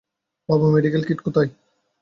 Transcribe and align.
বাবা- 0.49 0.67
medical 0.75 1.03
kit 1.07 1.19
কোথায়? 1.21 1.49